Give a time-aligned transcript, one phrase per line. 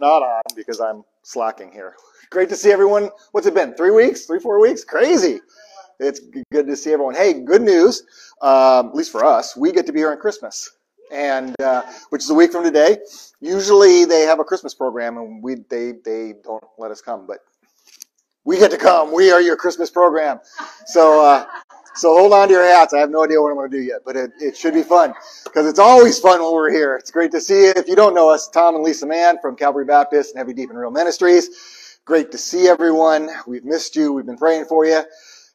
[0.00, 1.94] not on because I'm slacking here.
[2.30, 3.10] Great to see everyone.
[3.32, 3.74] What's it been?
[3.74, 4.26] Three weeks?
[4.26, 4.84] Three, four weeks?
[4.84, 5.40] Crazy.
[6.00, 6.20] It's
[6.52, 7.14] good to see everyone.
[7.14, 8.02] Hey, good news.
[8.42, 10.70] Um, at least for us, we get to be here on Christmas,
[11.12, 12.98] and uh, which is a week from today.
[13.40, 17.38] Usually they have a Christmas program, and we they they don't let us come, but
[18.44, 19.14] we get to come.
[19.14, 20.40] We are your Christmas program.
[20.86, 21.46] So uh,
[21.96, 22.94] so hold on to your hats.
[22.94, 24.82] I have no idea what I'm going to do yet, but it, it should be
[24.82, 26.96] fun because it's always fun when we're here.
[26.96, 27.72] It's great to see you.
[27.76, 30.70] If you don't know us, Tom and Lisa Mann from Calvary Baptist and Heavy Deep
[30.70, 31.98] and Real Ministries.
[32.04, 33.30] Great to see everyone.
[33.46, 34.12] We've missed you.
[34.12, 35.02] We've been praying for you.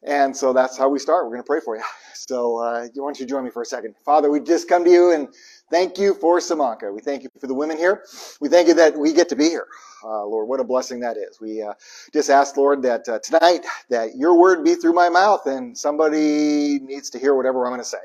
[0.03, 1.25] And so that's how we start.
[1.25, 1.83] We're going to pray for you.
[2.15, 3.95] So uh, why don't you join me for a second?
[4.05, 5.27] Father, we just come to you and
[5.71, 6.93] thank you for Samanka.
[6.93, 8.03] We thank you for the women here.
[8.41, 9.67] We thank you that we get to be here.
[10.03, 11.39] Uh, Lord, what a blessing that is.
[11.41, 11.73] We uh,
[12.13, 16.79] just ask, Lord, that uh, tonight that your word be through my mouth and somebody
[16.79, 17.97] needs to hear whatever I'm going to say.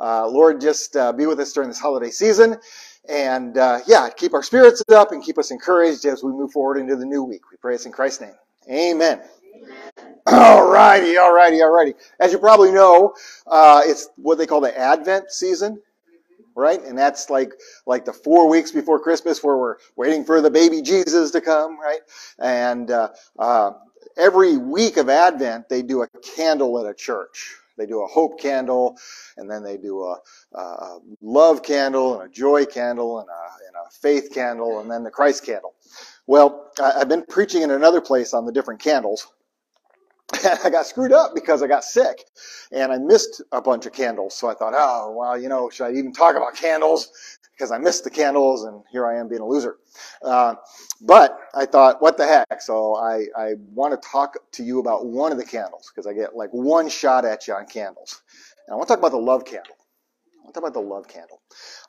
[0.00, 2.56] Uh, Lord, just uh, be with us during this holiday season.
[3.08, 6.78] And uh, yeah, keep our spirits up and keep us encouraged as we move forward
[6.78, 7.42] into the new week.
[7.50, 8.34] We pray this in Christ's name.
[8.70, 9.22] Amen.
[10.26, 11.94] All righty, all righty, all righty.
[12.20, 13.14] As you probably know,
[13.86, 15.80] it's what they call the Advent season
[16.56, 16.82] right?
[16.84, 17.52] And that's like
[17.86, 21.80] like the four weeks before Christmas, where we're waiting for the baby Jesus to come,
[21.80, 22.00] right?
[22.40, 23.72] And uh, uh,
[24.18, 27.56] every week of Advent, they do a candle at a church.
[27.78, 28.98] They do a hope candle,
[29.38, 30.18] and then they do a,
[30.54, 35.04] a love candle, and a joy candle, and a, and a faith candle, and then
[35.04, 35.74] the Christ candle.
[36.26, 39.28] Well, I've been preaching in another place on the different candles.
[40.32, 42.24] And I got screwed up because I got sick
[42.72, 44.34] and I missed a bunch of candles.
[44.34, 47.10] So I thought, oh, well, you know, should I even talk about candles?
[47.52, 49.76] Because I missed the candles and here I am being a loser.
[50.22, 50.56] Uh,
[51.00, 52.60] but I thought, what the heck?
[52.60, 56.12] So I, I want to talk to you about one of the candles because I
[56.12, 58.22] get like one shot at you on candles.
[58.66, 59.76] And I want to talk about the love candle.
[60.34, 61.40] I want to talk about the love candle.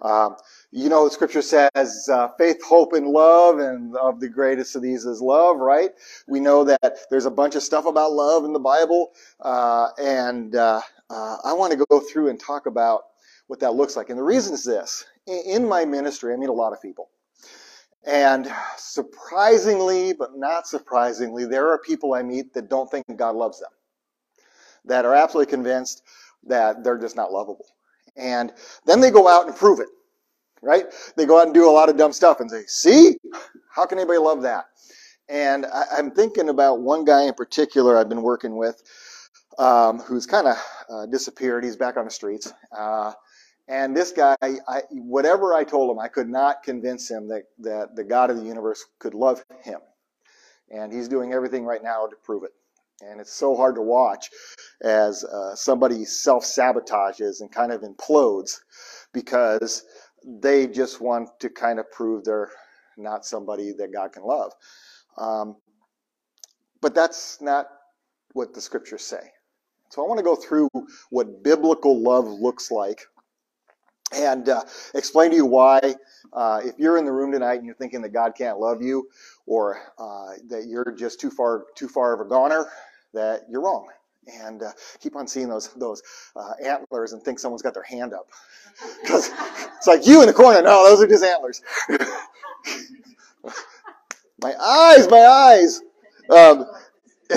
[0.02, 0.35] Um,
[0.71, 4.81] you know, the scripture says uh, faith, hope, and love, and of the greatest of
[4.81, 5.91] these is love, right?
[6.27, 10.55] We know that there's a bunch of stuff about love in the Bible, uh, and
[10.55, 13.03] uh, uh I want to go through and talk about
[13.47, 14.09] what that looks like.
[14.09, 17.09] And the reason is this in my ministry, I meet a lot of people.
[18.05, 23.59] And surprisingly, but not surprisingly, there are people I meet that don't think God loves
[23.59, 23.69] them,
[24.86, 26.03] that are absolutely convinced
[26.45, 27.67] that they're just not lovable.
[28.15, 28.52] And
[28.86, 29.89] then they go out and prove it
[30.61, 30.85] right?
[31.15, 33.17] They go out and do a lot of dumb stuff and say, see,
[33.69, 34.65] how can anybody love that?
[35.29, 38.81] And I, am thinking about one guy in particular I've been working with
[39.57, 40.57] um, who's kind of
[40.89, 41.63] uh, disappeared.
[41.63, 42.53] He's back on the streets.
[42.77, 43.13] Uh,
[43.67, 47.95] and this guy, I, whatever I told him, I could not convince him that, that
[47.95, 49.79] the God of the universe could love him.
[50.71, 52.51] And he's doing everything right now to prove it.
[53.01, 54.29] And it's so hard to watch
[54.81, 58.59] as uh, somebody self sabotages and kind of implodes
[59.13, 59.83] because
[60.26, 62.52] they just want to kind of prove they're
[62.98, 64.54] not somebody that God can love.
[65.17, 65.58] Um,
[66.82, 67.67] but that's not
[68.33, 69.32] what the scriptures say.
[69.89, 70.70] So I want to go through
[71.10, 73.02] what biblical love looks like
[74.16, 74.64] and uh,
[74.94, 75.80] explain to you why,
[76.34, 79.10] uh, if you're in the room tonight and you're thinking that God can't love you,
[79.45, 82.67] or uh, that you're just too far too far of a goner,
[83.14, 83.88] that you're wrong.
[84.27, 86.04] And uh, keep on seeing those those
[86.36, 88.27] uh, antlers and think someone's got their hand up.
[89.02, 89.32] Because
[89.76, 90.61] it's like you in the corner.
[90.61, 91.64] No, those are just antlers.
[94.42, 95.82] my eyes, my eyes.
[96.30, 96.66] Um,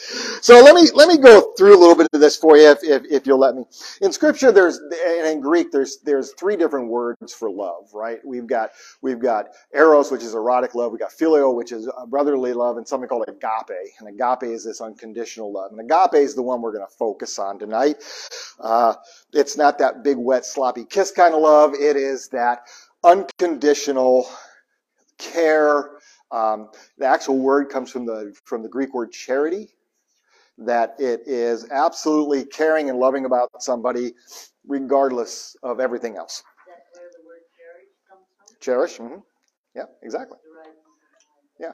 [0.40, 2.82] so let me let me go through a little bit of this for you, if,
[2.82, 3.64] if, if, you'll let me.
[4.00, 8.18] In Scripture, there's and in Greek, there's there's three different words for love, right?
[8.24, 8.70] We've got
[9.02, 10.92] we've got eros, which is erotic love.
[10.92, 13.92] We got phileo, which is brotherly love, and something called agape.
[13.98, 15.72] And agape is this unconditional love.
[15.72, 17.96] And agape is the one we're going to focus on tonight.
[18.58, 18.94] Uh,
[19.32, 21.74] it's not that big, wet, sloppy kiss kind of love.
[21.74, 22.62] It is that
[23.04, 24.28] unconditional
[25.18, 25.90] care
[26.32, 29.70] um, the actual word comes from the from the Greek word charity,
[30.58, 34.12] that it is absolutely caring and loving about somebody,
[34.66, 36.38] regardless of everything else.
[36.38, 38.56] Is that where the word charity comes from?
[38.60, 38.98] Cherish.
[38.98, 39.20] Mm-hmm.
[39.74, 40.38] Yeah, exactly.
[41.58, 41.72] Yeah.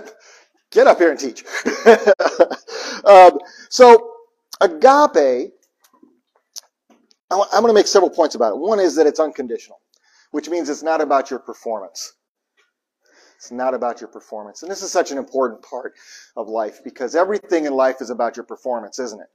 [0.70, 1.44] Get up here and teach.
[3.04, 3.38] um,
[3.70, 4.12] so,
[4.60, 5.52] agape,
[7.30, 8.58] I'm going to make several points about it.
[8.58, 9.80] One is that it's unconditional,
[10.30, 12.14] which means it's not about your performance.
[13.38, 14.62] It's not about your performance.
[14.62, 15.94] And this is such an important part
[16.36, 19.28] of life because everything in life is about your performance, isn't it?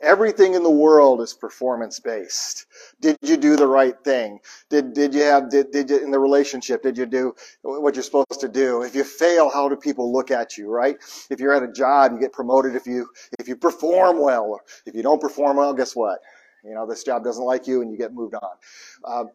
[0.00, 2.66] Everything in the world is performance based.
[3.00, 4.40] Did you do the right thing?
[4.70, 8.02] Did, did you have, did, did you, in the relationship, did you do what you're
[8.02, 8.82] supposed to do?
[8.82, 10.96] If you fail, how do people look at you, right?
[11.30, 14.58] If you're at a job, you get promoted if you, if you perform well.
[14.86, 16.20] If you don't perform well, guess what?
[16.64, 18.56] You know, this job doesn't like you and you get moved on.
[19.04, 19.30] Um,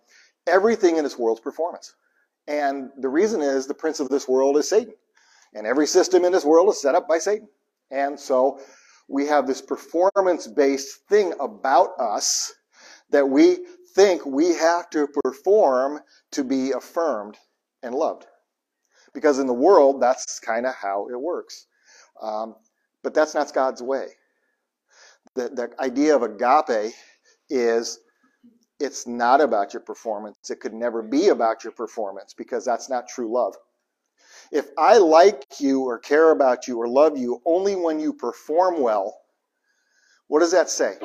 [0.47, 1.94] everything in this world's performance.
[2.47, 4.94] And the reason is the prince of this world is Satan.
[5.53, 7.47] And every system in this world is set up by Satan.
[7.91, 8.59] And so
[9.07, 12.53] we have this performance based thing about us
[13.09, 13.59] that we
[13.95, 15.99] think we have to perform
[16.31, 17.38] to be affirmed
[17.83, 18.25] and loved.
[19.13, 21.65] Because in the world, that's kind of how it works.
[22.21, 22.55] Um,
[23.03, 24.07] but that's not God's way.
[25.35, 26.93] The, the idea of agape
[27.50, 28.00] is
[28.79, 30.50] it's not about your performance.
[30.50, 33.56] It could never be about your performance because that's not true love.
[34.51, 38.81] If I like you or care about you or love you only when you perform
[38.81, 39.19] well,
[40.27, 40.95] what does that say?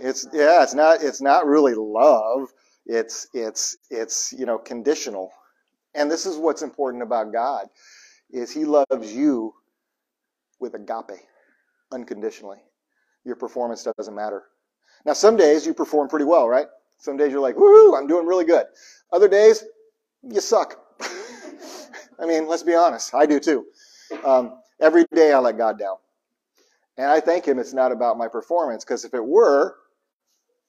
[0.00, 2.52] It's yeah, it's not it's not really love.
[2.84, 5.32] It's it's it's you know conditional.
[5.94, 7.68] And this is what's important about God
[8.30, 9.54] is he loves you
[10.60, 11.20] with agape
[11.92, 12.58] unconditionally.
[13.24, 14.44] Your performance doesn't matter.
[15.06, 16.66] Now some days you perform pretty well, right?
[16.98, 18.66] Some days you're like, "Woohoo, I'm doing really good."
[19.12, 19.64] Other days
[20.22, 20.78] you suck.
[22.18, 23.14] I mean, let's be honest.
[23.14, 23.66] I do too.
[24.24, 25.96] Um, every day I let God down.
[26.98, 29.76] And I thank Him it's not about my performance, because if it were,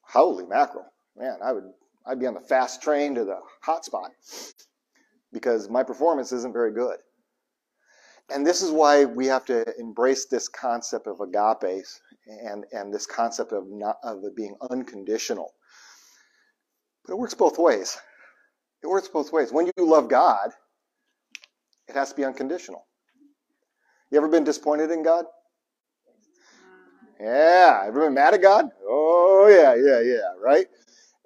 [0.01, 0.85] holy mackerel,
[1.17, 1.73] man, I would
[2.05, 4.11] I'd be on the fast train to the hot spot
[5.33, 6.97] because my performance isn't very good.
[8.29, 11.85] And this is why we have to embrace this concept of agape
[12.27, 15.53] and, and this concept of, not, of it being unconditional.
[17.05, 17.97] But it works both ways.
[18.83, 19.51] It works both ways.
[19.53, 20.51] When you love God,
[21.87, 22.85] it has to be unconditional.
[24.11, 25.25] You ever been disappointed in God?
[27.19, 27.83] Yeah.
[27.85, 28.69] Ever been mad at God?
[28.87, 30.67] Oh, yeah, yeah, yeah, right?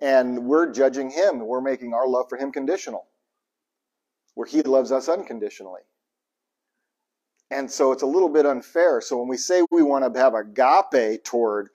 [0.02, 1.40] And we're judging Him.
[1.40, 3.08] We're making our love for Him conditional,
[4.36, 5.82] where He loves us unconditionally.
[7.52, 9.02] And so it's a little bit unfair.
[9.02, 11.70] So when we say we want to have agape toward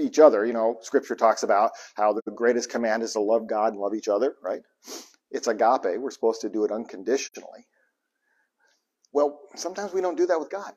[0.00, 3.72] each other, you know, scripture talks about how the greatest command is to love God
[3.72, 4.60] and love each other, right?
[5.30, 5.98] It's agape.
[5.98, 7.66] We're supposed to do it unconditionally.
[9.12, 10.72] Well, sometimes we don't do that with God.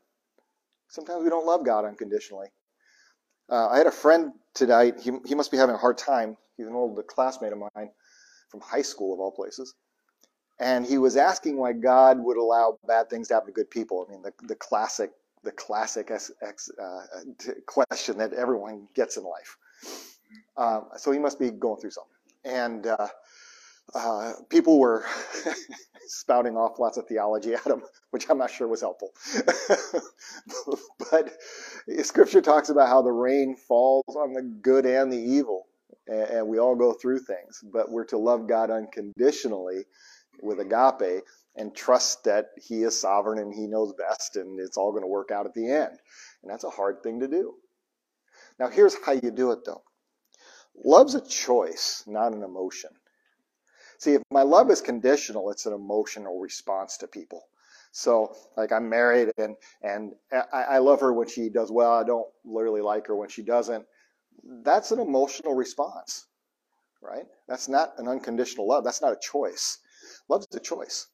[0.87, 2.47] Sometimes we don't love God unconditionally.
[3.49, 4.99] Uh, I had a friend tonight.
[5.01, 6.37] He, he must be having a hard time.
[6.57, 7.89] He's an old classmate of mine
[8.49, 9.73] from high school, of all places.
[10.61, 14.05] And he was asking why God would allow bad things to happen to good people.
[14.07, 15.09] I mean, the, the classic,
[15.43, 17.01] the classic uh,
[17.65, 19.57] question that everyone gets in life.
[20.55, 22.11] Uh, so he must be going through something.
[22.45, 23.07] And uh,
[23.95, 25.03] uh, people were
[26.05, 27.81] spouting off lots of theology at him,
[28.11, 29.09] which I'm not sure was helpful.
[31.11, 31.33] but
[32.03, 35.65] Scripture talks about how the rain falls on the good and the evil,
[36.07, 37.63] and we all go through things.
[37.63, 39.85] But we're to love God unconditionally
[40.41, 41.23] with agape
[41.55, 45.07] and trust that He is sovereign and He knows best, and it's all going to
[45.07, 45.97] work out at the end.
[46.41, 47.55] And that's a hard thing to do.
[48.59, 49.83] Now, here's how you do it, though.
[50.83, 52.91] Love's a choice, not an emotion.
[53.97, 57.43] See, if my love is conditional, it's an emotional response to people.
[57.91, 61.91] So, like, I'm married and and I, I love her when she does well.
[61.91, 63.85] I don't literally like her when she doesn't.
[64.63, 66.25] That's an emotional response,
[67.01, 67.25] right?
[67.47, 68.83] That's not an unconditional love.
[68.83, 69.77] That's not a choice.
[70.31, 71.07] Love's a choice.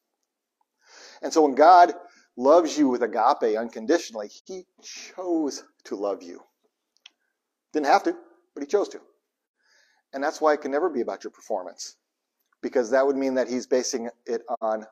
[1.22, 1.92] And so, when God
[2.36, 6.42] loves you with agape unconditionally, He chose to love you.
[7.72, 8.16] Didn't have to,
[8.54, 9.00] but He chose to.
[10.14, 11.96] And that's why it can never be about your performance
[12.62, 14.86] because that would mean that he's basing it on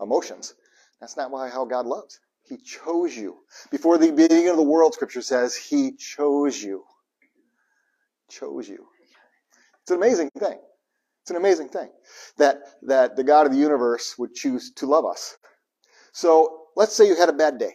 [0.00, 0.54] emotions.
[1.00, 2.20] That's not why how God loves.
[2.44, 3.38] He chose you.
[3.70, 6.84] Before the beginning of the world, scripture says, he chose you.
[8.30, 8.86] Chose you.
[9.82, 10.58] It's an amazing thing.
[11.28, 11.90] It's an amazing thing
[12.38, 15.36] that, that the God of the universe would choose to love us.
[16.12, 17.74] So let's say you had a bad day.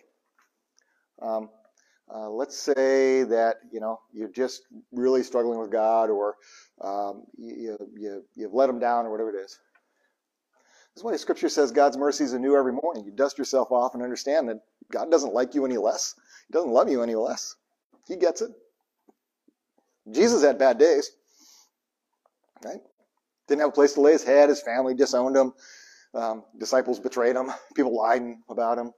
[1.22, 1.52] Um,
[2.12, 6.34] uh, let's say that you know you're just really struggling with God, or
[6.82, 9.60] um, you, you, you've let him down or whatever it is.
[10.96, 13.06] This is why Scripture says God's mercies are new every morning.
[13.06, 16.16] You dust yourself off and understand that God doesn't like you any less.
[16.48, 17.56] He doesn't love you any less.
[18.08, 18.50] He gets it.
[20.12, 21.12] Jesus had bad days,
[22.66, 22.82] right?
[23.48, 24.50] Didn't have a place to lay his head.
[24.50, 25.54] His family disowned him.
[26.14, 27.52] Um, disciples betrayed him.
[27.76, 28.92] People lied about him.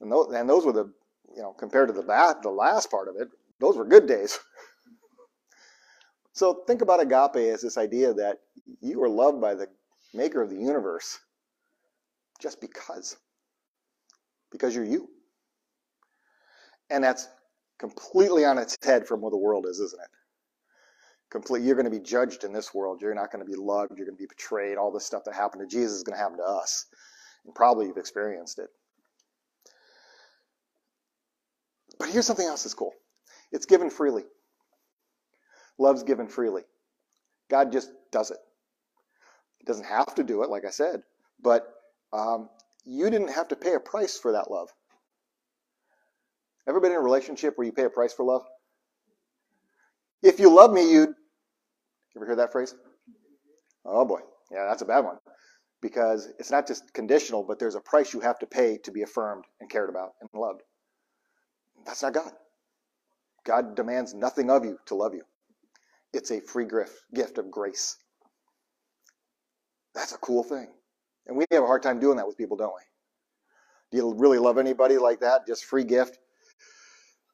[0.00, 0.92] And those, and those were the,
[1.34, 2.02] you know, compared to the,
[2.42, 3.28] the last part of it,
[3.58, 4.38] those were good days.
[6.32, 8.38] So think about agape as this idea that
[8.80, 9.66] you are loved by the
[10.14, 11.18] maker of the universe
[12.40, 13.16] just because.
[14.50, 15.10] Because you're you.
[16.88, 17.28] And that's
[17.78, 20.08] completely on its head from what the world is, isn't it?
[21.30, 23.00] Complete, you're going to be judged in this world.
[23.00, 23.92] You're not going to be loved.
[23.96, 24.76] You're going to be betrayed.
[24.76, 26.86] All this stuff that happened to Jesus is going to happen to us.
[27.44, 28.68] And probably you've experienced it.
[31.98, 32.92] But here's something else that's cool
[33.52, 34.24] it's given freely.
[35.78, 36.62] Love's given freely.
[37.48, 38.38] God just does it.
[39.58, 41.02] He doesn't have to do it, like I said,
[41.42, 41.66] but
[42.12, 42.48] um,
[42.84, 44.68] you didn't have to pay a price for that love.
[46.68, 48.42] Ever been in a relationship where you pay a price for love?
[50.22, 51.14] If you love me, you'd.
[52.14, 52.74] You ever hear that phrase?
[53.84, 54.20] Oh boy.
[54.50, 55.16] Yeah, that's a bad one.
[55.80, 59.02] Because it's not just conditional, but there's a price you have to pay to be
[59.02, 60.62] affirmed and cared about and loved.
[61.86, 62.32] That's not God.
[63.44, 65.22] God demands nothing of you to love you.
[66.12, 66.66] It's a free
[67.14, 67.96] gift of grace.
[69.94, 70.68] That's a cool thing.
[71.26, 72.82] And we have a hard time doing that with people, don't we?
[73.90, 75.46] Do you really love anybody like that?
[75.46, 76.18] Just free gift?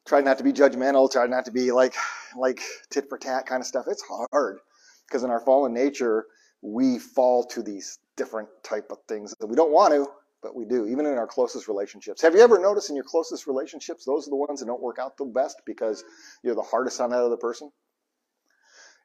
[0.06, 1.94] Try not to be judgmental, try not to be like
[2.38, 3.86] like tit for tat kind of stuff.
[3.88, 4.58] It's hard.
[5.06, 6.26] Because in our fallen nature,
[6.62, 10.06] we fall to these different type of things that we don't want to,
[10.42, 12.22] but we do, even in our closest relationships.
[12.22, 14.98] Have you ever noticed in your closest relationships, those are the ones that don't work
[14.98, 16.02] out the best because
[16.42, 17.70] you're the hardest on that other person?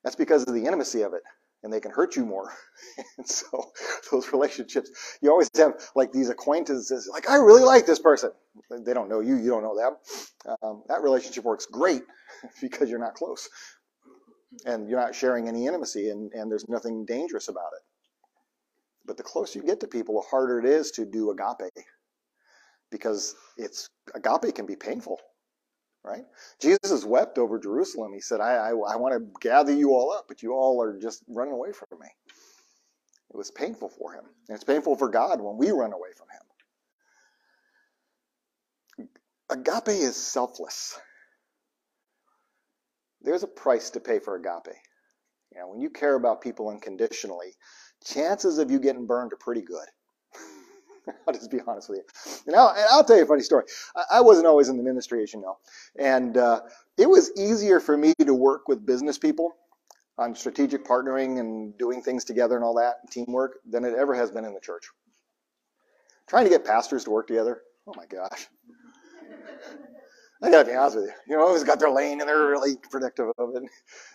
[0.03, 1.21] That's because of the intimacy of it,
[1.63, 2.51] and they can hurt you more.
[3.17, 3.71] and so
[4.11, 4.89] those relationships,
[5.21, 8.31] you always have like these acquaintances, like, I really like this person.
[8.69, 10.55] They don't know you, you don't know them.
[10.63, 12.03] Um, that relationship works great
[12.61, 13.49] because you're not close
[14.65, 17.81] and you're not sharing any intimacy and, and there's nothing dangerous about it.
[19.05, 21.71] But the closer you get to people, the harder it is to do agape
[22.91, 25.19] because it's agape can be painful,
[26.03, 26.23] right?
[26.59, 28.13] Jesus wept over Jerusalem.
[28.13, 30.97] He said, I, I, I want to gather you all up, but you all are
[30.99, 32.07] just running away from me.
[33.33, 34.23] It was painful for him.
[34.47, 36.27] And it's painful for God when we run away from
[39.07, 39.09] him.
[39.49, 40.97] Agape is selfless
[43.23, 44.75] there's a price to pay for agape.
[45.53, 47.53] You know, when you care about people unconditionally,
[48.05, 49.87] chances of you getting burned are pretty good.
[51.27, 52.41] I'll just be honest with you.
[52.47, 53.65] And I'll, and I'll tell you a funny story.
[53.95, 55.57] I, I, wasn't always in the ministry, as you know.
[55.97, 56.61] And uh,
[56.97, 59.55] it was easier for me to work with business people
[60.17, 64.31] on strategic partnering and doing things together and all that, teamwork, than it ever has
[64.31, 64.85] been in the church.
[66.27, 68.47] Trying to get pastors to work together, oh my gosh.
[70.43, 71.11] I gotta be honest with you.
[71.27, 73.63] You know, always got their lane and they're really predictive of it.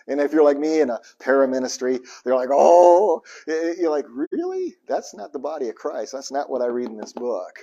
[0.07, 4.75] And if you're like me in a para ministry, they're like, oh, you're like, really?
[4.87, 6.11] That's not the body of Christ.
[6.11, 7.59] That's not what I read in this book.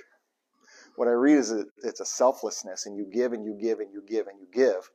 [0.97, 1.53] What I read is
[1.83, 4.89] it's a selflessness, and you give and you give and you give and you give,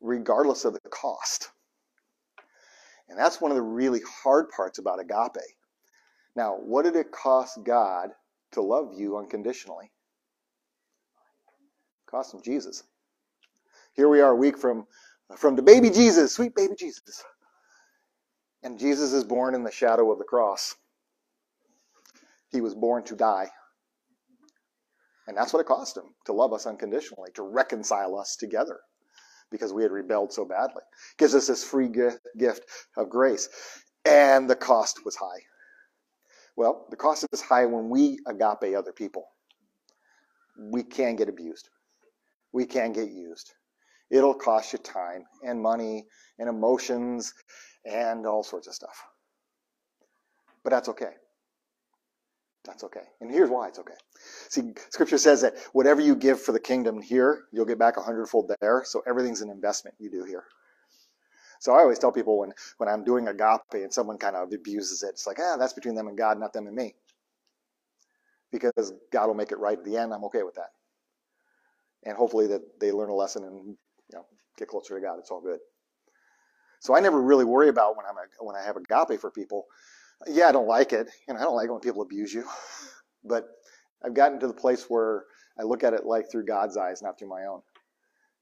[0.00, 1.50] regardless of the cost.
[3.08, 5.42] And that's one of the really hard parts about agape.
[6.36, 8.10] Now, what did it cost God
[8.52, 9.90] to love you unconditionally?
[12.06, 12.82] Cost him Jesus.
[13.94, 14.86] Here we are a week from,
[15.36, 17.24] from the baby Jesus, sweet baby Jesus.
[18.62, 20.74] And Jesus is born in the shadow of the cross.
[22.50, 23.48] He was born to die.
[25.26, 28.80] And that's what it cost him to love us unconditionally, to reconcile us together
[29.50, 30.82] because we had rebelled so badly.
[31.18, 32.62] Gives us this free gift
[32.96, 33.48] of grace.
[34.04, 35.40] And the cost was high.
[36.56, 39.26] Well, the cost is high when we agape other people.
[40.58, 41.68] We can get abused
[42.54, 43.52] we can get used.
[44.10, 46.06] It'll cost you time and money
[46.38, 47.34] and emotions
[47.84, 49.04] and all sorts of stuff.
[50.62, 51.10] But that's okay.
[52.64, 53.02] That's okay.
[53.20, 53.94] And here's why it's okay.
[54.48, 58.02] See, scripture says that whatever you give for the kingdom here, you'll get back a
[58.02, 58.82] hundredfold there.
[58.86, 60.44] So everything's an investment you do here.
[61.58, 65.02] So I always tell people when, when I'm doing agape and someone kind of abuses
[65.02, 66.94] it, it's like, ah, that's between them and God, not them and me.
[68.52, 70.14] Because God will make it right at the end.
[70.14, 70.70] I'm okay with that
[72.04, 73.76] and hopefully that they learn a lesson and you
[74.12, 74.26] know
[74.58, 75.18] get closer to God.
[75.18, 75.58] It's all good.
[76.80, 79.64] So I never really worry about when I'm a, when I have agape for people.
[80.26, 82.44] Yeah, I don't like it, and I don't like when people abuse you,
[83.24, 83.46] but
[84.04, 85.24] I've gotten to the place where
[85.58, 87.62] I look at it like through God's eyes, not through my own,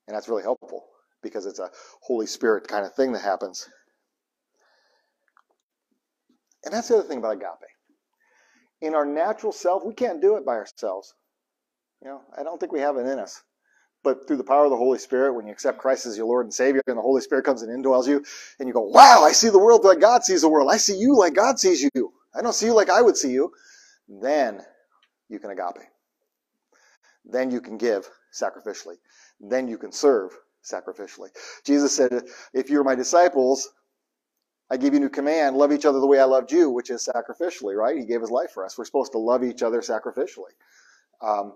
[0.06, 0.84] and that's really helpful
[1.22, 1.70] because it's a
[2.02, 3.68] Holy Spirit kind of thing that happens.
[6.64, 7.70] And that's the other thing about agape.
[8.80, 11.14] In our natural self, we can't do it by ourselves.
[12.02, 13.42] You know, I don't think we have it in us.
[14.04, 16.46] But through the power of the Holy Spirit, when you accept Christ as your Lord
[16.46, 18.24] and Savior, and the Holy Spirit comes and indwells you,
[18.58, 20.70] and you go, wow, I see the world like God sees the world.
[20.72, 22.12] I see you like God sees you.
[22.34, 23.52] I don't see you like I would see you.
[24.08, 24.60] Then
[25.28, 25.84] you can agape.
[27.24, 28.96] Then you can give sacrificially.
[29.40, 30.32] Then you can serve
[30.64, 31.28] sacrificially.
[31.64, 33.68] Jesus said, if you're my disciples,
[34.70, 36.90] I give you a new command, love each other the way I loved you, which
[36.90, 37.96] is sacrificially, right?
[37.96, 38.78] He gave his life for us.
[38.78, 40.54] We're supposed to love each other sacrificially.
[41.20, 41.54] Um,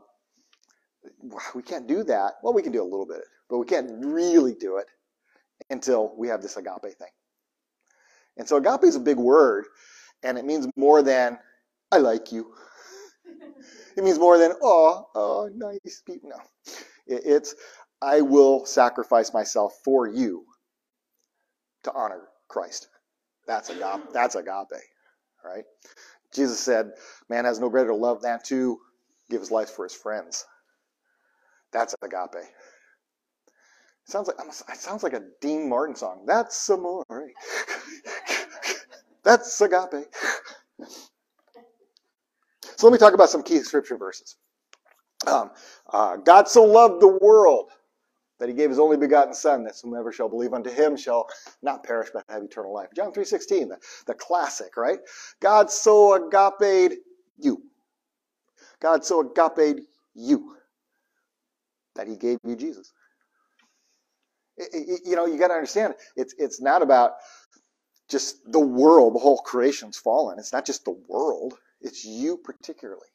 [1.55, 2.35] we can't do that.
[2.43, 4.87] Well, we can do a little bit, but we can't really do it
[5.71, 7.09] until we have this agape thing.
[8.37, 9.67] And so agape is a big word,
[10.23, 11.39] and it means more than
[11.91, 12.53] I like you.
[13.97, 16.31] it means more than oh, oh, nice people.
[16.31, 16.41] No,
[17.07, 17.55] it's
[18.03, 20.45] I will sacrifice myself for you
[21.85, 22.89] to honor Christ.
[23.47, 24.13] That's agape.
[24.13, 24.83] That's agape,
[25.45, 25.65] right?
[26.33, 26.93] Jesus said,
[27.31, 28.79] "Man has no greater love than to
[29.31, 30.45] give his life for his friends."
[31.73, 32.35] That's agape.
[32.43, 32.51] It
[34.05, 36.25] sounds like it sounds like a Dean Martin song.
[36.27, 37.05] That's amore.
[39.25, 40.07] That's agape.
[42.77, 44.37] So let me talk about some key scripture verses.
[45.27, 45.51] Um,
[45.93, 47.71] uh, God so loved the world
[48.39, 51.29] that he gave his only begotten son that whomever shall believe unto him shall
[51.63, 54.99] not perish but have eternal life john 3.16 the, the classic right
[55.41, 56.99] god so agape
[57.39, 57.63] you
[58.81, 59.81] god so agape
[60.15, 60.57] you
[61.97, 62.93] that he gave you jesus
[64.59, 67.13] it, it, you know you got to understand it's it's not about
[68.11, 73.09] just the world the whole creation's fallen it's not just the world it's you particularly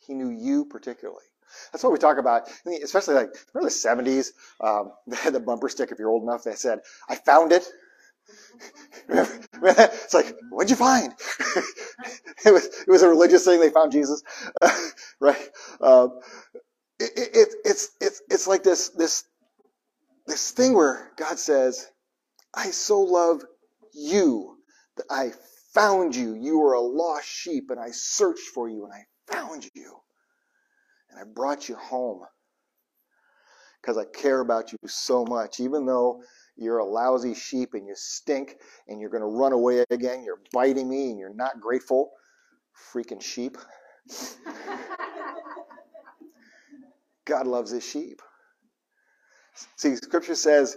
[0.00, 1.24] he knew you particularly
[1.72, 2.48] that's what we talk about,
[2.84, 4.30] especially like remember the '70s.
[4.60, 7.66] Um, they had the bumper stick, If you're old enough, they said, "I found it."
[9.08, 11.12] it's like, what'd you find?
[12.46, 13.60] it was it was a religious thing.
[13.60, 14.22] They found Jesus,
[15.20, 15.48] right?
[15.80, 16.20] Um,
[17.00, 19.24] it, it, it's it's it's like this this
[20.26, 21.88] this thing where God says,
[22.54, 23.42] "I so love
[23.94, 24.58] you
[24.96, 25.32] that I
[25.74, 26.34] found you.
[26.34, 29.98] You were a lost sheep, and I searched for you, and I found you."
[31.10, 32.22] And I brought you home
[33.80, 35.60] because I care about you so much.
[35.60, 36.22] Even though
[36.56, 38.56] you're a lousy sheep and you stink
[38.88, 42.10] and you're going to run away again, you're biting me and you're not grateful.
[42.94, 43.58] Freaking sheep.
[47.30, 48.20] God loves his sheep.
[49.76, 50.76] See, scripture says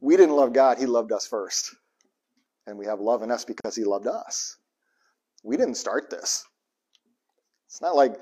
[0.00, 1.74] we didn't love God, he loved us first.
[2.66, 4.58] And we have love in us because he loved us.
[5.42, 6.44] We didn't start this.
[7.66, 8.14] It's not like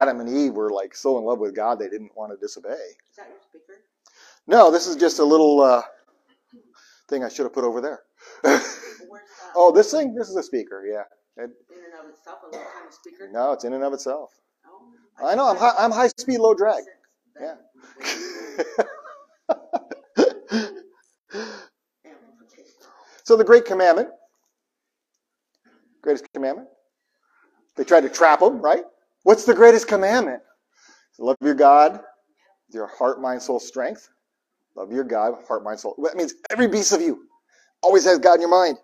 [0.00, 2.70] Adam and Eve were like so in love with God they didn't want to disobey.
[2.70, 3.80] Is that your speaker?
[4.46, 5.82] No, this is just a little uh,
[7.08, 8.00] thing I should have put over there.
[9.54, 10.14] oh, this thing?
[10.14, 11.02] This is a speaker, yeah.
[11.42, 13.28] It, in and of itself, a little kind of speaker?
[13.32, 14.30] No, it's in and of itself.
[14.66, 16.84] Oh, I, I know, I'm high, I'm high speed, low drag.
[17.40, 17.54] Yeah.
[23.24, 24.08] so the great commandment,
[26.02, 26.68] greatest commandment,
[27.76, 28.84] they tried to trap him, right?
[29.24, 30.42] What's the greatest commandment?
[31.18, 32.00] Love your God
[32.72, 34.08] your heart, mind, soul, strength.
[34.76, 35.94] Love your God, heart, mind, soul.
[36.04, 37.24] That means every piece of you
[37.82, 38.78] always has God in your mind.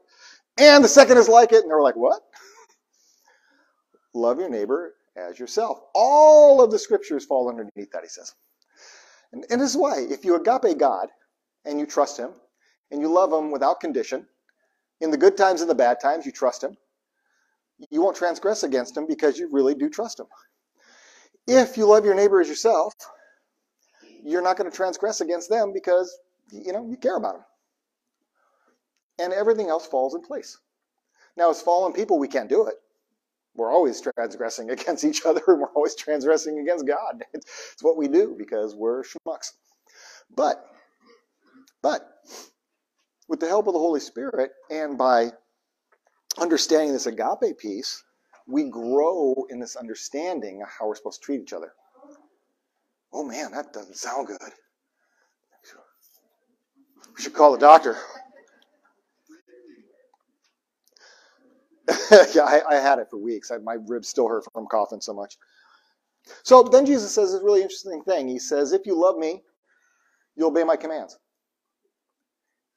[0.58, 1.62] And the second is like it.
[1.62, 2.20] And they're like, what?
[4.14, 5.80] Love your neighbor as yourself.
[5.94, 8.34] All of the scriptures fall underneath that, he says.
[9.32, 11.08] And, and this is why, if you agape God
[11.64, 12.30] and you trust him
[12.90, 14.26] and you love him without condition,
[15.00, 16.76] in the good times and the bad times, you trust him,
[17.90, 20.26] you won't transgress against him because you really do trust him.
[21.46, 22.94] If you love your neighbor as yourself,
[24.22, 26.16] you're not going to transgress against them because
[26.50, 27.44] you know you care about them.
[29.18, 30.58] And everything else falls in place.
[31.36, 32.74] Now, as fallen people, we can't do it.
[33.56, 37.24] We're always transgressing against each other and we're always transgressing against God.
[37.34, 39.52] It's what we do because we're schmucks.
[40.34, 40.64] But,
[41.82, 42.08] but,
[43.28, 45.32] with the help of the Holy Spirit and by
[46.38, 48.02] understanding this agape piece,
[48.46, 51.72] we grow in this understanding of how we're supposed to treat each other.
[53.12, 54.38] Oh man, that doesn't sound good.
[57.16, 57.96] We should call the doctor.
[62.34, 63.50] yeah, I, I, had it for weeks.
[63.50, 65.36] I, my ribs still hurt from coughing so much.
[66.42, 68.28] So then Jesus says this really interesting thing.
[68.28, 69.42] He says, If you love me,
[70.36, 71.18] you'll obey my commands.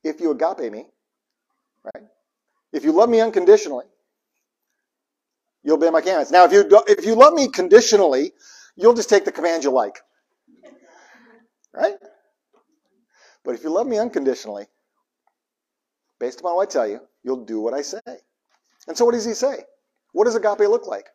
[0.03, 0.87] If you agape me,
[1.83, 2.03] right,
[2.73, 3.85] if you love me unconditionally,
[5.63, 6.31] you'll obey my commands.
[6.31, 8.33] Now, if you if you love me conditionally,
[8.75, 9.99] you'll just take the commands you like,
[11.73, 11.95] right?
[13.43, 14.65] But if you love me unconditionally,
[16.19, 17.99] based upon what I tell you, you'll do what I say.
[18.87, 19.57] And so, what does he say?
[20.13, 21.07] What does agape look like?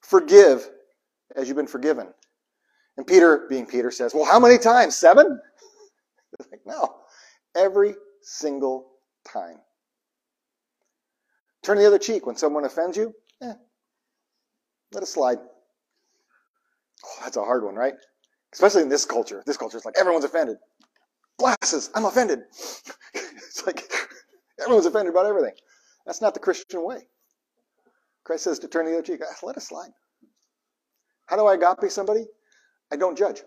[0.00, 0.68] Forgive
[1.36, 2.08] as you've been forgiven.
[2.96, 4.96] And Peter, being Peter, says, Well, how many times?
[4.96, 5.40] Seven?
[6.52, 6.94] Like, no,
[7.56, 8.90] every single
[9.26, 9.56] time.
[11.62, 13.12] Turn the other cheek when someone offends you.
[13.42, 13.54] Eh,
[14.92, 15.38] let it slide.
[17.04, 17.94] Oh, that's a hard one, right?
[18.52, 19.42] Especially in this culture.
[19.46, 20.58] This culture is like everyone's offended.
[21.38, 22.40] Glasses, I'm offended.
[23.14, 23.90] it's like
[24.60, 25.54] everyone's offended about everything.
[26.08, 27.06] That's not the Christian way.
[28.24, 29.20] Christ says to turn the other cheek.
[29.22, 29.90] Ah, let it slide.
[31.26, 32.24] How do I agape somebody?
[32.90, 33.42] I don't judge.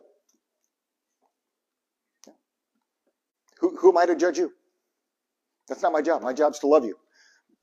[3.59, 4.51] Who, who am I to judge you?
[5.67, 6.21] That's not my job.
[6.21, 6.95] My job's to love you.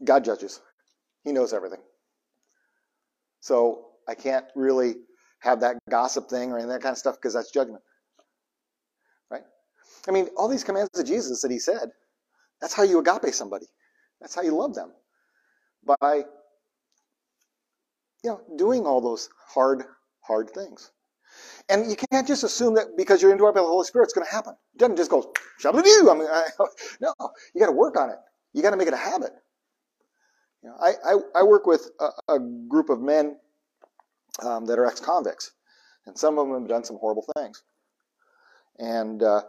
[0.04, 0.61] God judges.
[1.22, 1.80] He knows everything.
[3.40, 4.96] So I can't really
[5.38, 7.84] have that gossip thing or any that kind of stuff because that's judgment.
[9.30, 9.42] Right?
[10.08, 11.90] I mean, all these commands of Jesus that he said,
[12.61, 13.66] that's how you agape somebody.
[14.20, 14.92] That's how you love them.
[16.00, 16.24] By
[18.24, 19.85] you know, doing all those hard,
[20.20, 20.90] hard things.
[21.68, 24.26] And you can't just assume that because you're indwelt by the Holy Spirit, it's going
[24.26, 24.54] to happen.
[24.74, 26.09] It doesn't just go, shabba-doo.
[26.11, 26.44] I mean, I,
[27.00, 27.12] no,
[27.54, 28.16] you got to work on it.
[28.52, 29.33] You got to make it a habit.
[30.62, 33.37] You know, I, I, I work with a, a group of men
[34.42, 35.52] um, that are ex-convicts,
[36.07, 37.62] and some of them have done some horrible things.
[38.78, 39.42] And uh,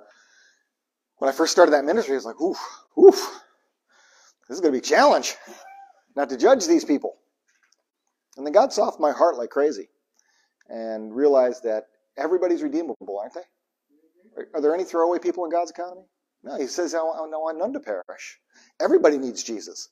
[1.18, 2.58] when I first started that ministry, I was like, oof,
[3.00, 3.42] oof,
[4.50, 5.36] this is going to be a challenge
[6.16, 7.16] not to judge these people.
[8.36, 9.90] And then God softened my heart like crazy
[10.68, 11.86] and realized that
[12.18, 14.44] everybody's redeemable, aren't they?
[14.54, 16.04] Are, there any throwaway people in God's economy?
[16.44, 18.40] No, he says, I want, I want none to perish.
[18.80, 19.90] Everybody needs Jesus.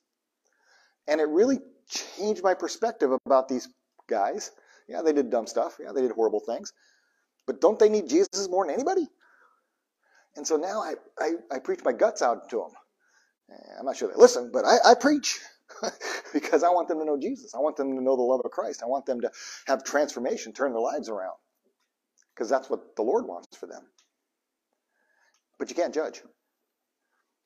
[1.06, 3.68] And it really changed my perspective about these
[4.08, 4.50] guys.
[4.88, 5.78] Yeah, they did dumb stuff.
[5.80, 6.72] Yeah, they did horrible things.
[7.46, 9.06] But don't they need Jesus more than anybody?
[10.36, 12.70] And so now I, I, I preach my guts out to them.
[13.78, 15.38] I'm not sure they listen, but I, I preach.
[16.32, 17.54] because I want them to know Jesus.
[17.54, 18.82] I want them to know the love of Christ.
[18.82, 19.30] I want them to
[19.66, 21.36] have transformation, turn their lives around.
[22.34, 23.82] Because that's what the Lord wants for them.
[25.58, 26.22] But you can't judge.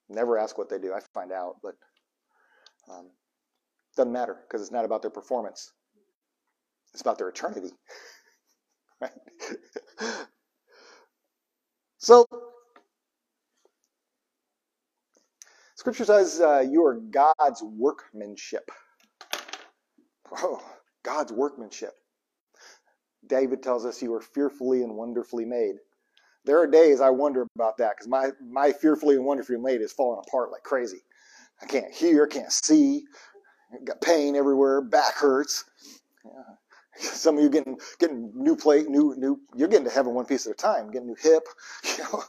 [0.09, 0.93] Never ask what they do.
[0.95, 1.75] I find out, but
[2.91, 3.11] um,
[3.97, 5.73] doesn't matter because it's not about their performance.
[6.93, 7.71] It's about their eternity.
[9.01, 9.13] right?
[11.99, 12.27] so
[15.83, 18.71] Scripture says uh, you are God's workmanship.
[20.31, 20.63] Oh,
[21.03, 21.91] God's workmanship.
[23.27, 25.75] David tells us you are fearfully and wonderfully made.
[26.45, 29.93] There are days I wonder about that because my, my fearfully and wonderfully made is
[29.93, 31.01] falling apart like crazy.
[31.61, 33.03] I can't hear, can't see,
[33.85, 35.65] got pain everywhere, back hurts.
[36.25, 36.55] Yeah.
[36.97, 39.41] Some of you getting getting new plate, new new.
[39.57, 41.43] You're getting to heaven one piece at a time, getting new hip.
[41.99, 42.23] You know.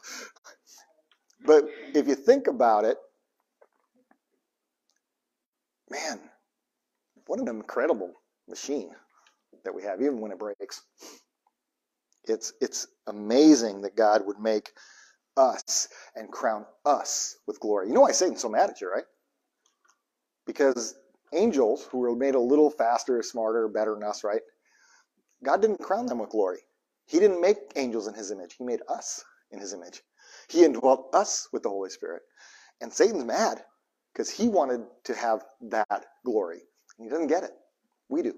[1.45, 2.97] But if you think about it,
[5.93, 6.19] man,
[7.27, 8.11] what an incredible
[8.49, 8.89] machine
[9.63, 10.81] that we have, even when it breaks.
[12.25, 14.71] It's, it's amazing that God would make
[15.37, 17.87] us and crown us with glory.
[17.87, 19.03] You know why Satan's so mad at you, right?
[20.45, 20.95] Because
[21.33, 24.41] angels, who were made a little faster, smarter, better than us, right?
[25.43, 26.59] God didn't crown them with glory.
[27.07, 28.55] He didn't make angels in his image.
[28.57, 30.01] He made us in his image.
[30.49, 32.21] He indwelt us with the Holy Spirit.
[32.81, 33.63] And Satan's mad
[34.13, 36.61] because he wanted to have that glory.
[36.97, 37.51] He doesn't get it.
[38.09, 38.35] We do.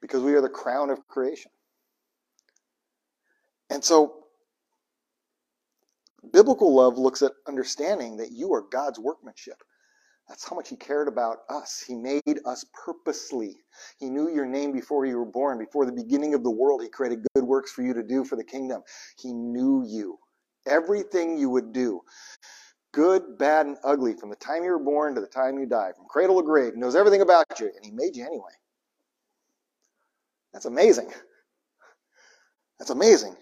[0.00, 1.50] Because we are the crown of creation.
[3.70, 4.24] And so,
[6.32, 9.62] biblical love looks at understanding that you are God's workmanship.
[10.28, 11.84] That's how much he cared about us.
[11.86, 13.56] He made us purposely.
[13.98, 15.58] He knew your name before you were born.
[15.58, 18.36] Before the beginning of the world, he created good works for you to do for
[18.36, 18.82] the kingdom.
[19.18, 20.18] He knew you.
[20.66, 22.00] Everything you would do
[22.94, 25.90] good, bad, and ugly from the time you were born to the time you die,
[25.96, 26.76] from cradle to grave.
[26.76, 28.52] Knows everything about you, and He made you anyway.
[30.52, 31.10] That's amazing.
[32.78, 33.36] That's amazing.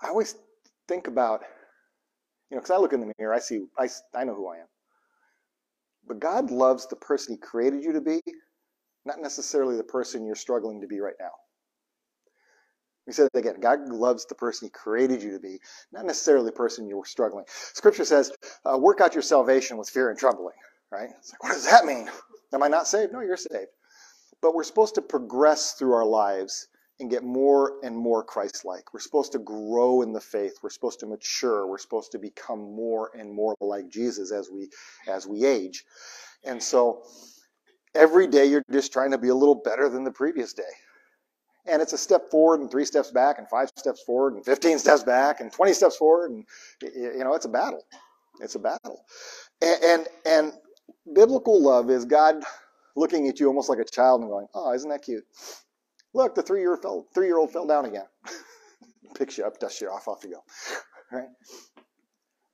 [0.00, 0.34] I always
[0.88, 1.42] think about,
[2.50, 4.58] you know, because I look in the mirror, I see, I, I know who I
[4.58, 4.66] am.
[6.06, 8.20] But God loves the person He created you to be,
[9.06, 11.30] not necessarily the person you're struggling to be right now.
[13.06, 13.60] We said it again.
[13.60, 15.58] God loves the person He created you to be,
[15.92, 17.44] not necessarily the person you were struggling.
[17.48, 18.32] Scripture says,
[18.64, 20.56] uh, "Work out your salvation with fear and trembling."
[20.90, 21.10] Right?
[21.18, 22.08] It's like, what does that mean?
[22.52, 23.12] Am I not saved?
[23.12, 23.70] No, you're saved.
[24.40, 26.68] But we're supposed to progress through our lives
[27.00, 28.94] and get more and more Christ-like.
[28.94, 30.58] We're supposed to grow in the faith.
[30.62, 31.66] We're supposed to mature.
[31.66, 34.70] We're supposed to become more and more like Jesus as we
[35.08, 35.84] as we age.
[36.44, 37.02] And so
[37.94, 40.62] every day you're just trying to be a little better than the previous day
[41.66, 44.78] and it's a step forward and three steps back and five steps forward and 15
[44.78, 46.44] steps back and 20 steps forward and
[46.82, 47.84] you know it's a battle.
[48.40, 49.04] It's a battle.
[49.62, 50.52] And and, and
[51.12, 52.42] biblical love is god
[52.96, 55.24] looking at you almost like a child and going oh isn't that cute?
[56.12, 58.06] Look the three year fell three year old fell down again.
[59.16, 60.44] Picks you up dusts you off off you go.
[61.12, 61.28] Right?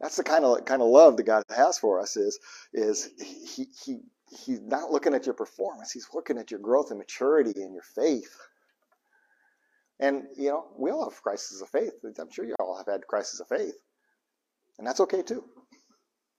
[0.01, 2.39] That's the kind of kind of love that god has for us is
[2.73, 3.99] is he he
[4.45, 5.91] he's not looking at your performance.
[5.91, 8.37] He's looking at your growth and maturity and your faith
[10.01, 11.93] and, you know, we all have crises of faith.
[12.19, 13.75] I'm sure you all have had crises of faith.
[14.79, 15.45] And that's okay too.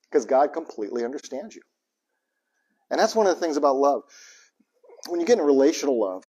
[0.10, 1.62] Because God completely understands you.
[2.90, 4.02] And that's one of the things about love.
[5.08, 6.24] When you get in relational love,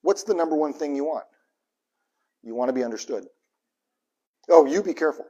[0.00, 1.26] what's the number one thing you want?
[2.42, 3.26] You want to be understood.
[4.48, 5.26] Oh, you be careful.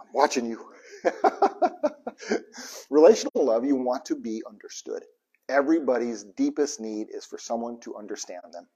[0.00, 0.66] I'm watching you.
[2.90, 5.04] relational love, you want to be understood.
[5.48, 8.66] Everybody's deepest need is for someone to understand them.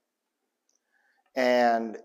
[1.37, 1.99] And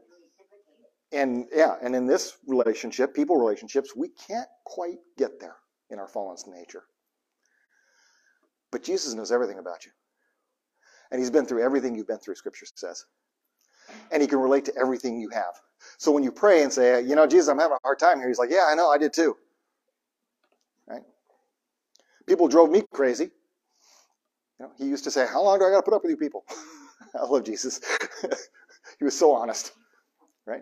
[1.11, 5.55] and yeah, and in this relationship, people relationships, we can't quite get there
[5.89, 6.83] in our fallen nature.
[8.71, 9.91] But Jesus knows everything about you.
[11.11, 13.05] And he's been through everything you've been through, scripture says.
[14.11, 15.55] And he can relate to everything you have.
[15.97, 18.27] So when you pray and say, you know, Jesus, I'm having a hard time here,
[18.27, 19.35] he's like, yeah, I know, I did too.
[20.87, 21.01] Right?
[22.27, 23.31] People drove me crazy.
[24.59, 26.11] You know, he used to say, how long do I got to put up with
[26.11, 26.45] you people?
[27.15, 27.79] I love Jesus.
[28.99, 29.71] he was so honest.
[30.45, 30.61] Right?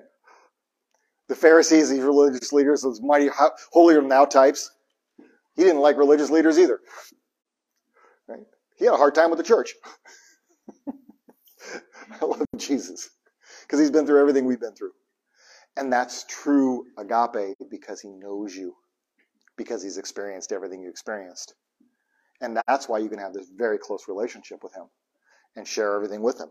[1.27, 3.29] The Pharisees, these religious leaders, those mighty
[3.73, 4.71] holier than thou types,
[5.55, 6.79] he didn't like religious leaders either.
[8.27, 8.45] Right?
[8.77, 9.73] He had a hard time with the church.
[12.21, 13.09] I love Jesus
[13.63, 14.91] because he's been through everything we've been through.
[15.75, 18.75] And that's true agape because he knows you,
[19.57, 21.53] because he's experienced everything you experienced.
[22.41, 24.85] And that's why you can have this very close relationship with him
[25.55, 26.49] and share everything with him.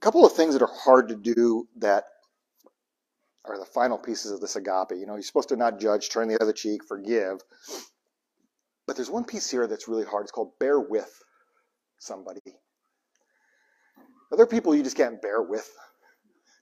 [0.00, 2.04] Couple of things that are hard to do that
[3.44, 4.92] are the final pieces of this agape.
[4.92, 7.40] You know, you're supposed to not judge, turn the other cheek, forgive.
[8.86, 10.24] But there's one piece here that's really hard.
[10.24, 11.22] It's called bear with
[11.98, 12.40] somebody.
[14.32, 15.70] Other people you just can't bear with.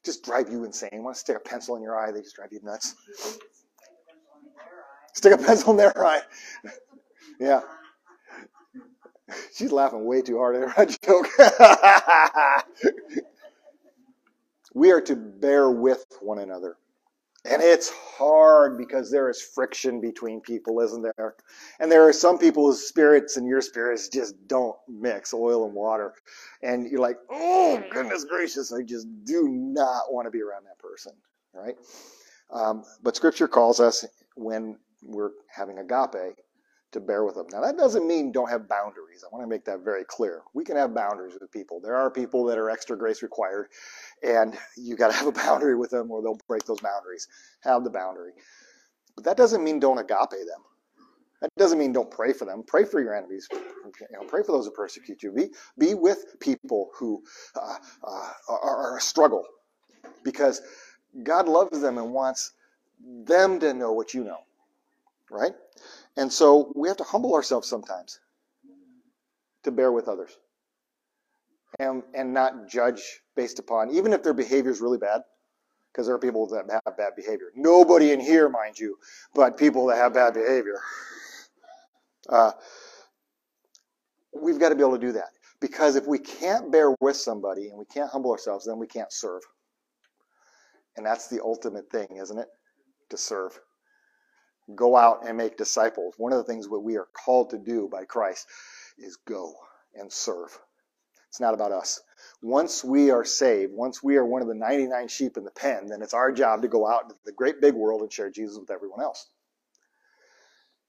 [0.05, 1.03] Just drive you insane.
[1.03, 2.95] Want to stick a pencil in your eye, they just drive you nuts.
[5.15, 6.21] Stick a pencil in their eye.
[7.41, 7.63] yeah.
[9.55, 11.29] She's laughing way too hard at her joke.
[14.75, 16.77] we are to bear with one another.
[17.45, 21.35] And it's hard because there is friction between people, isn't there?
[21.81, 25.73] And there are some people whose spirits and your spirits just don't mix oil and
[25.73, 26.13] water.
[26.63, 30.79] And you're like, oh, goodness gracious, I just do not want to be around that
[30.79, 31.13] person,
[31.55, 31.77] right?
[32.51, 36.37] Um, but scripture calls us when we're having agape
[36.93, 37.47] to bear with them.
[37.53, 39.25] Now, that doesn't mean don't have boundaries.
[39.25, 40.43] I want to make that very clear.
[40.55, 41.81] We can have boundaries with people.
[41.81, 43.69] There are people that are extra grace required,
[44.23, 47.29] and you got to have a boundary with them or they'll break those boundaries.
[47.61, 48.33] Have the boundary.
[49.17, 50.63] But that doesn't mean don't agape them.
[51.41, 52.65] That doesn't mean don't pray for them.
[52.67, 53.49] Pray for your enemies.
[53.53, 55.33] You know, pray for those who persecute you.
[55.33, 55.49] Be,
[55.79, 57.23] be with people who
[57.57, 59.45] uh, uh, are, are a struggle
[60.25, 60.63] because
[61.23, 62.53] God loves them and wants
[63.01, 64.39] them to know what you know,
[65.31, 65.53] right?
[66.19, 68.19] And so we have to humble ourselves sometimes
[69.63, 70.37] to bear with others
[71.79, 75.23] and, and not judge based upon, even if their behavior is really bad,
[75.93, 77.53] because there are people that have bad behavior.
[77.55, 78.99] Nobody in here, mind you,
[79.33, 80.81] but people that have bad behavior.
[82.29, 82.51] Uh,
[84.35, 85.29] we've got to be able to do that.
[85.61, 89.13] Because if we can't bear with somebody and we can't humble ourselves, then we can't
[89.13, 89.43] serve.
[90.97, 92.49] And that's the ultimate thing, isn't it?
[93.11, 93.61] To serve
[94.75, 96.15] go out and make disciples.
[96.17, 98.47] One of the things that we are called to do by Christ
[98.99, 99.55] is go
[99.95, 100.59] and serve.
[101.29, 102.01] It's not about us.
[102.43, 105.87] Once we are saved, once we are one of the 99 sheep in the pen,
[105.87, 108.59] then it's our job to go out into the great big world and share Jesus
[108.59, 109.27] with everyone else.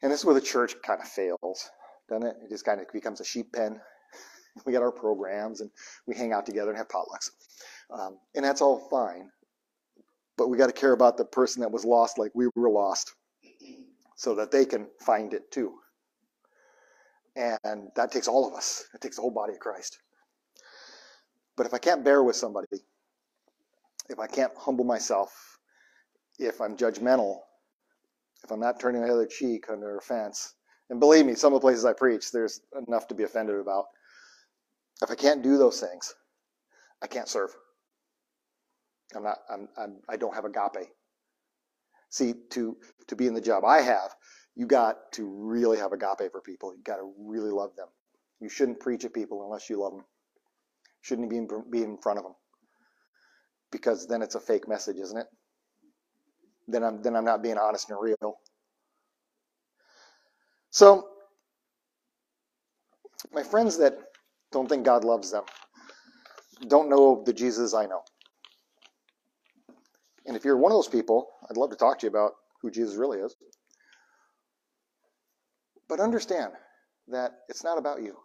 [0.01, 1.69] And this is where the church kind of fails,
[2.07, 2.35] doesn't it?
[2.43, 3.79] It just kind of becomes a sheep pen.
[4.65, 5.69] We got our programs and
[6.05, 7.29] we hang out together and have potlucks.
[7.91, 9.29] Um, and that's all fine.
[10.37, 13.13] But we got to care about the person that was lost like we were lost
[14.19, 15.75] so that they can find it too.
[17.37, 19.97] And that takes all of us, it takes the whole body of Christ.
[21.55, 22.67] But if I can't bear with somebody,
[24.09, 25.31] if I can't humble myself,
[26.37, 27.37] if I'm judgmental,
[28.43, 30.53] if I'm not turning the other cheek under offense,
[30.89, 33.85] and believe me, some of the places I preach, there's enough to be offended about.
[35.01, 36.13] If I can't do those things,
[37.01, 37.51] I can't serve.
[39.15, 39.37] I'm not.
[39.49, 39.69] I'm.
[39.77, 40.89] I'm I don't have agape.
[42.09, 44.15] See, to, to be in the job I have,
[44.55, 46.73] you got to really have agape for people.
[46.73, 47.87] You got to really love them.
[48.39, 50.05] You shouldn't preach at people unless you love them.
[51.01, 52.35] Shouldn't be in, be in front of them.
[53.71, 55.27] Because then it's a fake message, isn't it?
[56.67, 58.37] Then I'm, then I'm not being honest and real.
[60.71, 61.07] So,
[63.33, 63.97] my friends that
[64.51, 65.43] don't think God loves them
[66.67, 68.01] don't know the Jesus I know.
[70.29, 72.69] And if you're one of those people, I'd love to talk to you about who
[72.69, 73.35] Jesus really is.
[75.89, 76.51] But understand
[77.07, 78.15] that it's not about you.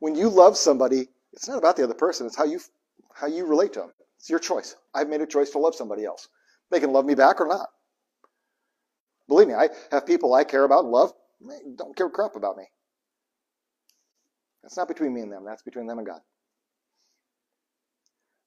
[0.00, 2.58] When you love somebody, it's not about the other person, it's how you
[3.14, 3.92] how you relate to them.
[4.18, 4.74] It's your choice.
[4.94, 6.26] I've made a choice to love somebody else.
[6.70, 7.68] They can love me back or not.
[9.28, 11.12] Believe me, I have people I care about, love,
[11.76, 12.64] don't care crap about me.
[14.62, 16.20] That's not between me and them, that's between them and God.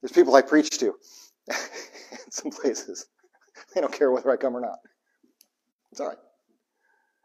[0.01, 0.95] There's people I preach to.
[2.29, 3.07] some places.
[3.73, 4.79] They don't care whether I come or not.
[5.91, 6.17] It's all right.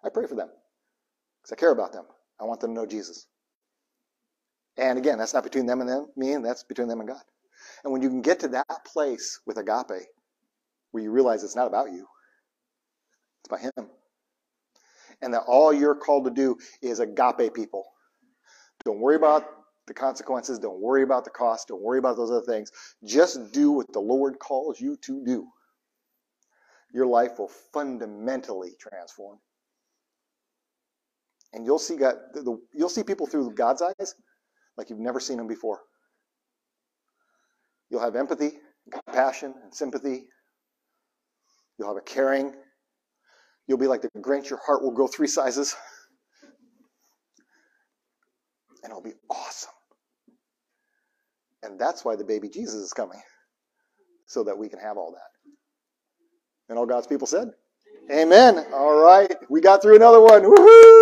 [0.05, 0.49] I pray for them
[1.43, 2.05] because I care about them.
[2.41, 3.27] I want them to know Jesus.
[4.77, 7.23] And again, that's not between them and them, me, and that's between them and God.
[7.85, 10.07] And when you can get to that place with agape,
[10.93, 12.07] where you realize it's not about you,
[13.41, 13.91] it's about Him.
[15.21, 17.85] And that all you're called to do is agape people.
[18.85, 19.45] Don't worry about
[19.91, 20.61] the consequences.
[20.61, 21.67] Don't worry about the cost.
[21.67, 22.71] Don't worry about those other things.
[23.05, 25.49] Just do what the Lord calls you to do.
[26.95, 29.39] Your life will fundamentally transform.
[31.53, 32.15] And you'll see God,
[32.73, 34.15] you'll see people through God's eyes
[34.77, 35.81] like you've never seen them before.
[37.91, 38.53] You'll have empathy,
[38.93, 40.27] compassion, and sympathy.
[41.77, 42.55] You'll have a caring.
[43.67, 44.51] You'll be like the Grinch.
[44.51, 45.75] Your heart will grow three sizes.
[48.85, 49.73] And it'll be awesome.
[51.63, 53.21] And that's why the baby Jesus is coming,
[54.27, 55.31] so that we can have all that.
[56.71, 57.51] And all God's people said,
[58.13, 58.67] Amen.
[58.75, 59.35] All right.
[59.51, 60.43] We got through another one.
[60.45, 61.00] Woohoo!